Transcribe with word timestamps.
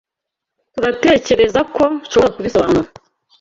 turatekerezako 0.73 1.83
nshobora 2.01 2.33
kubisobanura. 2.35 2.89